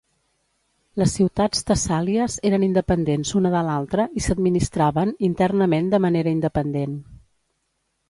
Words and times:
Les 1.01 1.11
ciutats 1.17 1.61
tessàlies 1.67 2.39
eren 2.51 2.65
independents 2.69 3.35
una 3.41 3.53
de 3.59 3.63
l'altra 3.69 4.09
i 4.23 4.27
s'administraven 4.29 5.15
internament 5.33 5.95
de 5.97 6.05
manera 6.11 6.37
independent. 6.41 7.03